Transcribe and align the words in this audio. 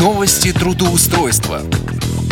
Новости 0.00 0.54
трудоустройства. 0.54 1.60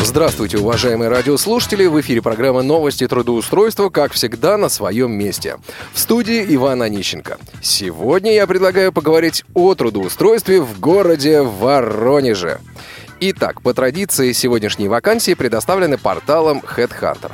Здравствуйте, 0.03 0.57
уважаемые 0.57 1.11
радиослушатели! 1.11 1.85
В 1.85 2.01
эфире 2.01 2.23
программа 2.23 2.63
«Новости 2.63 3.07
трудоустройства», 3.07 3.91
как 3.91 4.13
всегда, 4.13 4.57
на 4.57 4.71
своем 4.71 5.13
месте. 5.13 5.59
В 5.93 5.99
студии 5.99 6.43
Иван 6.55 6.81
Онищенко. 6.81 7.37
Сегодня 7.61 8.33
я 8.33 8.47
предлагаю 8.47 8.95
поговорить 8.95 9.45
о 9.53 9.75
трудоустройстве 9.75 10.63
в 10.63 10.81
городе 10.81 11.43
Воронеже. 11.43 12.61
Итак, 13.21 13.61
по 13.61 13.75
традиции, 13.75 14.33
сегодняшние 14.33 14.89
вакансии 14.89 15.35
предоставлены 15.35 15.99
порталом 15.99 16.61
HeadHunter. 16.61 17.33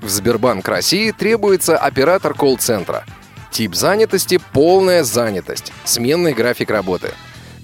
В 0.00 0.08
Сбербанк 0.08 0.66
России 0.66 1.10
требуется 1.10 1.76
оператор 1.76 2.32
колл-центра. 2.32 3.04
Тип 3.50 3.74
занятости– 3.74 4.40
полная 4.54 5.04
занятость, 5.04 5.70
сменный 5.84 6.32
график 6.32 6.70
работы. 6.70 7.10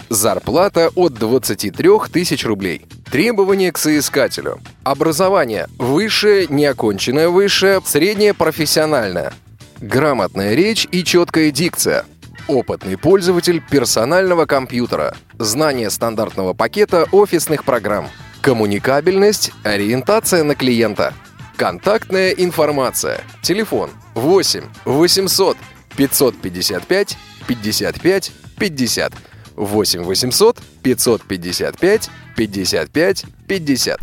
Зарплата 0.08 0.90
от 0.94 1.14
23 1.14 1.90
тысяч 2.12 2.44
рублей. 2.44 2.86
Требования 3.10 3.72
к 3.72 3.78
соискателю. 3.78 4.60
Образование. 4.84 5.68
Высшее, 5.78 6.46
неоконченное 6.48 7.28
высшее, 7.28 7.80
среднее 7.84 8.34
профессиональное. 8.34 9.32
Грамотная 9.80 10.54
речь 10.54 10.86
и 10.90 11.04
четкая 11.04 11.50
дикция. 11.50 12.04
Опытный 12.48 12.96
пользователь 12.96 13.60
персонального 13.60 14.46
компьютера. 14.46 15.16
Знание 15.38 15.90
стандартного 15.90 16.52
пакета 16.54 17.06
офисных 17.12 17.64
программ. 17.64 18.08
Коммуникабельность, 18.40 19.50
ориентация 19.64 20.44
на 20.44 20.54
клиента– 20.54 21.12
Контактная 21.56 22.32
информация. 22.32 23.22
Телефон 23.40 23.88
8 24.14 24.64
800 24.84 25.56
555 25.96 27.16
55 27.46 28.32
50. 28.58 29.12
8 29.56 30.02
800 30.02 30.58
555 30.82 32.10
55 32.36 33.24
50. 33.46 34.00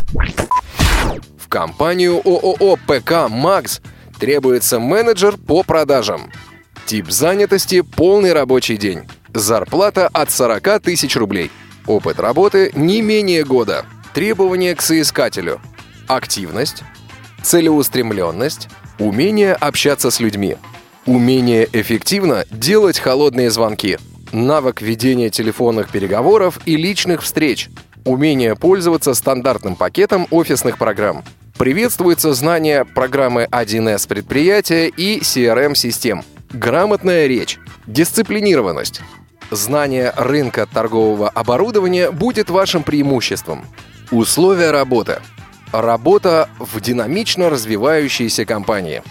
В 1.38 1.48
компанию 1.48 2.22
ООО 2.26 2.78
ПК 2.88 3.30
«Макс» 3.30 3.82
требуется 4.20 4.80
менеджер 4.80 5.38
по 5.38 5.64
продажам. 5.64 6.32
Тип 6.86 7.10
занятости– 7.10 7.82
полный 7.96 8.34
рабочий 8.34 8.78
день. 8.78 9.04
Зарплата 9.34 10.08
от 10.08 10.32
40 10.32 10.82
тысяч 10.82 11.16
рублей. 11.16 11.52
Опыт 11.88 12.20
работы 12.20 12.72
не 12.76 13.02
менее 13.02 13.44
года. 13.44 13.86
Требования 14.14 14.76
к 14.76 14.82
соискателю. 14.82 15.62
Активность, 16.08 16.84
целеустремленность, 17.42 18.70
умение 19.00 19.54
общаться 19.54 20.12
с 20.12 20.20
людьми, 20.20 20.58
умение 21.06 21.68
эффективно 21.72 22.46
делать 22.52 23.00
холодные 23.00 23.50
звонки, 23.50 23.98
навык 24.34 24.82
ведения 24.82 25.30
телефонных 25.30 25.90
переговоров 25.90 26.60
и 26.66 26.76
личных 26.76 27.24
встреч, 27.24 27.70
умение 28.04 28.56
пользоваться 28.56 29.14
стандартным 29.14 29.76
пакетом 29.78 30.28
офисных 30.32 30.78
программ. 30.78 31.24
Приветствуется 31.58 32.34
знание 32.34 32.84
программы 32.84 33.48
1С 33.50 34.08
предприятия 34.08 34.90
и 34.90 35.22
CRM-систем, 35.22 36.24
грамотная 36.52 37.28
речь, 37.28 37.60
дисциплинированность. 37.88 39.00
Знание 39.52 40.12
рынка 40.18 40.68
торгового 40.72 41.30
оборудования 41.30 42.12
будет 42.12 42.50
вашим 42.50 42.84
преимуществом. 42.84 43.66
Условия 44.12 44.72
работы– 44.72 45.20
Работа 45.74 46.50
в 46.60 46.80
динамично 46.82 47.50
развивающейся 47.50 48.46
компании. 48.46 49.02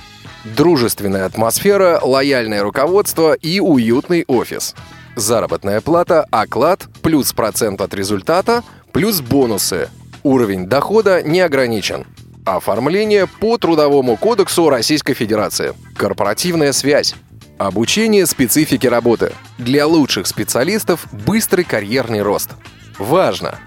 Дружественная 0.45 1.27
атмосфера, 1.27 1.98
лояльное 2.00 2.62
руководство 2.62 3.33
и 3.33 3.59
уютный 3.59 4.23
офис. 4.28 4.77
Заработная 5.16 5.80
плата, 5.80 6.27
оклад, 6.30 6.88
плюс 7.02 7.32
процент 7.32 7.80
от 7.80 7.92
результата, 7.94 8.64
плюс 8.92 9.20
бонусы. 9.20 9.91
Уровень 10.22 10.66
дохода 10.66 11.22
не 11.22 11.41
ограничен. 11.41 12.06
Оформление 12.46 13.27
по 13.27 13.58
Трудовому 13.58 14.16
кодексу 14.16 14.69
Российской 14.70 15.14
Федерации. 15.14 15.74
Корпоративная 15.97 16.72
связь. 16.72 17.14
Обучение 17.59 18.26
специфике 18.26 18.88
работы. 18.88 19.32
Для 19.59 19.87
лучших 19.87 20.26
специалистов 20.26 21.06
быстрый 21.12 21.64
карьерный 21.64 22.22
рост. 22.22 22.50
Важно! 22.98 23.58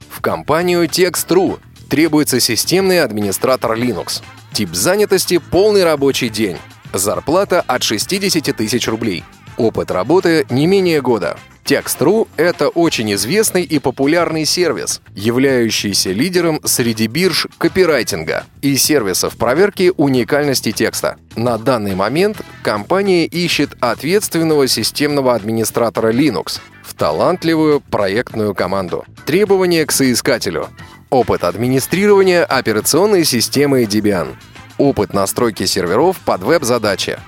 В 0.10 0.20
компанию 0.20 0.84
Text.ru 0.84 1.60
Требуется 1.90 2.42
системный 2.42 3.02
администратор 3.02 3.78
Linux. 3.78 4.22
Тип 4.52 4.76
занятости– 4.76 5.38
полный 5.52 5.86
рабочий 5.86 6.28
день. 6.28 6.58
Зарплата 6.92 7.62
от 7.66 7.82
60 7.82 8.58
тысяч 8.58 8.90
рублей. 8.90 9.24
Опыт 9.56 9.90
работы 9.90 10.46
не 10.50 10.68
менее 10.68 11.02
года. 11.02 11.38
Text.ru— 11.68 12.30
это 12.38 12.70
очень 12.70 13.14
известный 13.16 13.64
и 13.64 13.80
популярный 13.80 14.46
сервис, 14.46 15.02
являющийся 15.14 16.12
лидером 16.12 16.62
среди 16.64 17.08
бирж 17.08 17.46
копирайтинга 17.58 18.46
и 18.62 18.78
сервисов 18.78 19.36
проверки 19.36 19.92
уникальности 19.98 20.72
текста. 20.72 21.18
На 21.36 21.58
данный 21.58 21.94
момент 21.94 22.38
компания 22.64 23.26
ищет 23.26 23.72
ответственного 23.82 24.70
системного 24.70 25.36
администратора 25.36 26.14
Linux 26.14 26.62
в 26.84 26.94
талантливую 26.94 27.82
проектную 27.82 28.56
команду. 28.56 29.04
Требования 29.26 29.86
к 29.86 29.92
соискателю. 29.92 30.70
Опыт 31.10 31.44
администрирования 31.44 32.46
операционной 32.46 33.26
системы 33.26 33.84
Debian. 33.84 34.36
Опыт 34.78 35.14
настройки 35.14 35.66
серверов 35.66 36.18
под 36.20 36.44
веб-задачи. 36.44 37.20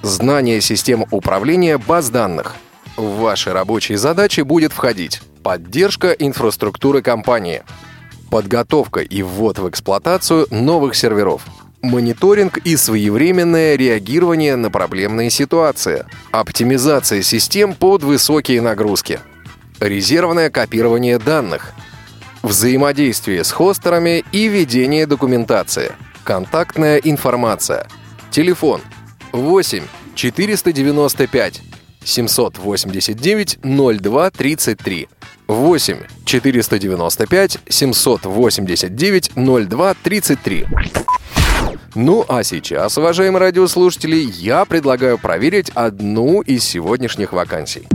Знание 0.00 0.62
систем 0.62 1.04
управления 1.10 1.76
баз 1.76 2.08
данных. 2.08 2.56
В 2.98 3.20
ваши 3.20 3.52
рабочие 3.52 3.96
задачи 3.96 4.40
будет 4.40 4.72
входить 4.72 5.22
поддержка 5.42 6.10
инфраструктуры 6.10 7.00
компании, 7.00 7.62
подготовка 8.30 9.00
и 9.00 9.22
ввод 9.22 9.58
в 9.58 9.68
эксплуатацию 9.70 10.46
новых 10.50 10.94
серверов, 10.94 11.46
мониторинг 11.80 12.58
и 12.58 12.76
своевременное 12.76 13.76
реагирование 13.76 14.56
на 14.56 14.70
проблемные 14.70 15.30
ситуации, 15.30 16.04
оптимизация 16.32 17.22
систем 17.22 17.74
под 17.74 18.02
высокие 18.02 18.60
нагрузки, 18.60 19.20
резервное 19.80 20.50
копирование 20.50 21.18
данных– 21.18 21.72
Взаимодействие 22.42 23.42
с 23.42 23.50
хостерами 23.50 24.24
и 24.30 24.46
ведение 24.46 25.06
документации. 25.06 25.92
Контактная 26.22 26.98
информация. 26.98 27.88
Телефон 28.30 28.80
8 29.32 29.82
495 30.14 31.67
789 32.04 33.58
02 33.62 34.30
33. 34.30 35.08
8 35.48 35.96
495 36.24 37.58
789 37.68 39.30
02 39.34 39.94
33. 40.02 40.66
Ну 41.94 42.24
а 42.28 42.44
сейчас, 42.44 42.98
уважаемые 42.98 43.40
радиослушатели, 43.40 44.16
я 44.16 44.64
предлагаю 44.66 45.18
проверить 45.18 45.70
одну 45.70 46.42
из 46.42 46.64
сегодняшних 46.64 47.32
вакансий. 47.32 47.88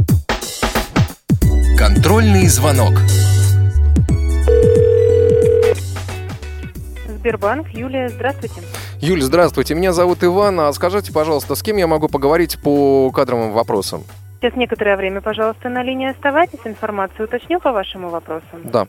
Контрольный 1.78 2.48
звонок. 2.48 2.94
Сбербанк. 7.08 7.70
Юлия, 7.70 8.10
здравствуйте. 8.10 8.62
Юль, 9.04 9.22
здравствуйте. 9.22 9.76
Меня 9.76 9.92
зовут 9.92 10.24
Иван. 10.24 10.62
А 10.62 10.72
скажите, 10.72 11.12
пожалуйста, 11.12 11.56
с 11.56 11.62
кем 11.62 11.76
я 11.76 11.88
могу 11.88 12.08
поговорить 12.08 12.58
по 12.58 13.12
кадровым 13.12 13.52
вопросам? 13.52 14.06
Сейчас 14.40 14.56
некоторое 14.56 14.96
время, 14.96 15.20
пожалуйста, 15.20 15.68
на 15.68 15.84
линии 15.84 16.10
оставайтесь. 16.10 16.60
Информацию 16.64 17.26
уточню 17.26 17.60
по 17.60 17.74
вашему 17.74 18.08
вопросу. 18.08 18.46
Да. 18.64 18.88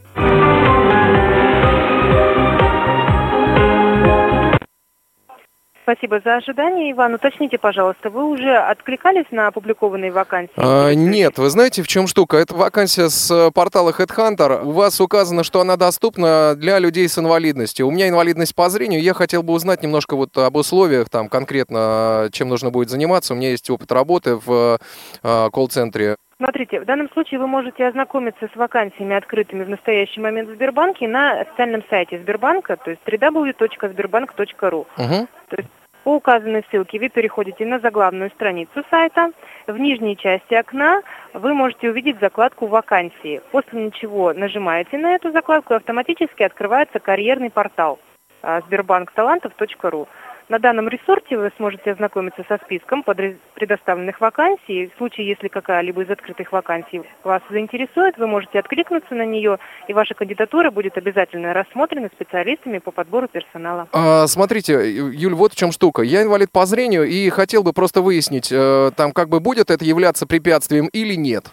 Спасибо 5.95 6.21
за 6.25 6.37
ожидание, 6.37 6.91
Иван. 6.91 7.15
Уточните, 7.15 7.57
пожалуйста, 7.57 8.11
вы 8.11 8.25
уже 8.25 8.57
откликались 8.57 9.27
на 9.31 9.47
опубликованные 9.47 10.11
вакансии? 10.11 10.53
А, 10.57 10.93
нет, 10.93 11.39
вы 11.39 11.49
знаете, 11.51 11.83
в 11.83 11.87
чем 11.87 12.09
штука? 12.09 12.37
Это 12.37 12.55
вакансия 12.55 13.09
с 13.09 13.31
э, 13.31 13.53
портала 13.53 13.91
Headhunter. 13.91 14.65
У 14.65 14.73
вас 14.73 15.01
указано, 15.01 15.45
что 15.45 15.61
она 15.61 15.77
доступна 15.77 16.55
для 16.57 16.81
людей 16.81 17.09
с 17.09 17.17
инвалидностью. 17.17 17.87
У 17.87 17.93
меня 17.93 18.09
инвалидность 18.09 18.57
по 18.57 18.69
зрению. 18.71 19.03
Я 19.03 19.15
хотел 19.15 19.45
бы 19.45 19.53
узнать 19.53 19.83
немножко 19.85 20.17
вот 20.17 20.37
об 20.37 20.57
условиях, 20.57 21.11
там 21.11 21.29
конкретно, 21.29 22.29
чем 22.33 22.49
нужно 22.49 22.71
будет 22.71 22.91
заниматься. 22.91 23.35
У 23.35 23.37
меня 23.37 23.51
есть 23.51 23.71
опыт 23.71 23.93
работы 23.93 24.37
в 24.37 24.79
э, 25.23 25.49
колл-центре. 25.53 26.17
Смотрите, 26.37 26.81
в 26.81 26.85
данном 26.85 27.09
случае 27.13 27.39
вы 27.39 27.47
можете 27.47 27.87
ознакомиться 27.87 28.49
с 28.53 28.57
вакансиями, 28.57 29.15
открытыми 29.15 29.63
в 29.63 29.69
настоящий 29.69 30.21
момент 30.21 30.51
в 30.51 30.55
Сбербанке, 30.55 31.07
на 31.07 31.41
официальном 31.41 31.85
сайте 31.89 32.19
Сбербанка, 32.19 32.77
то 32.77 32.91
есть 32.91 33.03
www.sberbank.ru. 33.07 34.87
Угу. 34.97 35.29
То 35.49 35.57
есть 35.57 35.69
по 36.05 36.17
указанной 36.17 36.65
ссылке 36.71 37.01
вы 37.01 37.09
переходите 37.09 37.65
на 37.67 37.81
заглавную 37.81 38.31
страницу 38.31 38.85
сайта. 38.91 39.33
В 39.67 39.77
нижней 39.79 40.17
части 40.17 40.55
окна 40.55 41.03
вы 41.33 41.55
можете 41.55 41.91
увидеть 41.91 42.21
закладку 42.21 42.67
«Вакансии», 42.67 43.41
после 43.51 43.91
чего 43.91 44.33
нажимаете 44.35 44.99
на 44.99 45.15
эту 45.15 45.33
закладку 45.33 45.73
и 45.73 45.77
автоматически 45.77 46.43
открывается 46.43 47.01
карьерный 47.01 47.51
портал 47.51 47.99
а, 48.43 48.61
сбербанкталантов.ру. 48.61 50.07
На 50.49 50.59
данном 50.59 50.89
ресурсе 50.89 51.39
вы 51.39 51.51
сможете 51.57 51.93
ознакомиться 51.93 52.45
со 52.47 52.59
списком 52.59 53.03
предоставленных 53.03 54.21
вакансий. 54.21 54.91
В 54.95 54.99
случае, 54.99 55.29
если 55.29 55.49
какая-либо 55.49 56.03
из 56.03 56.11
открытых 56.11 56.53
вакансий 56.53 57.03
вас 57.23 57.41
заинтересует, 57.51 58.19
вы 58.19 58.27
можете 58.27 58.59
откликнуться 58.59 59.15
на 59.15 59.25
нее, 59.25 59.59
и 59.89 59.95
ваша 59.95 60.15
кандидатура 60.15 60.71
будет 60.71 60.99
обязательно 60.99 61.55
рассмотрена 61.55 62.11
специалистами 62.15 62.79
по 62.79 62.91
подбору 62.91 63.27
персонала. 63.27 63.89
А, 63.93 64.27
смотрите, 64.27 64.75
Юль, 64.91 65.35
вот 65.35 65.55
в 65.55 65.57
чем 65.57 65.73
штука. 65.73 66.03
Я 66.03 66.23
инвалид 66.23 66.53
по 66.53 66.67
зрению 66.67 67.05
и 67.05 67.31
хотел 67.31 67.63
бы 67.63 67.73
просто 67.73 68.03
выяснить, 68.03 68.53
э, 68.53 68.91
там 68.97 69.13
как 69.13 69.31
бы 69.31 69.41
будет 69.41 69.71
это 69.71 69.85
являться 69.85 70.27
препятствием 70.27 70.89
или 70.89 71.15
нет. 71.15 71.47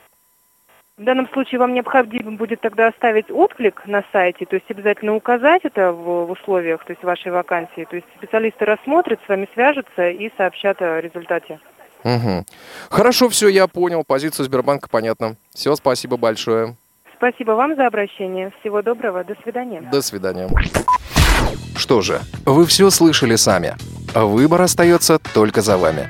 В 0.98 1.04
данном 1.04 1.28
случае 1.30 1.60
вам 1.60 1.74
необходимо 1.74 2.34
будет 2.34 2.62
тогда 2.62 2.88
оставить 2.88 3.32
отклик 3.32 3.82
на 3.86 4.04
сайте, 4.12 4.46
то 4.46 4.56
есть 4.56 4.70
обязательно 4.70 5.16
указать 5.16 5.62
это 5.64 5.92
в, 5.92 6.28
в 6.28 6.32
условиях, 6.32 6.84
то 6.86 6.92
есть 6.92 7.04
вашей 7.04 7.32
вакансии. 7.32 7.88
То 7.90 7.96
есть 7.96 8.08
специалисты 8.18 8.66
рассмотрят, 8.66 9.20
с 9.26 9.30
вами 9.30 9.48
свяжутся 9.54 10.10
и 10.10 10.32
сообщат 10.38 10.82
о 10.82 11.00
результате. 11.00 11.60
Угу. 12.04 12.46
Хорошо, 12.90 13.30
все, 13.30 13.48
я 13.48 13.68
понял. 13.68 14.04
Позицию 14.06 14.46
Сбербанка 14.46 14.90
понятно. 14.90 15.36
Все, 15.54 15.76
спасибо 15.76 16.18
большое. 16.18 16.76
Спасибо 17.16 17.52
вам 17.52 17.76
за 17.76 17.86
обращение. 17.86 18.52
Всего 18.60 18.82
доброго. 18.82 19.24
До 19.24 19.36
свидания. 19.44 19.82
До 19.92 20.02
свидания. 20.02 20.50
Что 21.78 22.02
же, 22.02 22.20
вы 22.46 22.66
все 22.66 22.90
слышали 22.90 23.36
сами. 23.36 23.76
Выбор 24.16 24.62
остается 24.62 25.20
только 25.34 25.62
за 25.62 25.78
вами. 25.78 26.10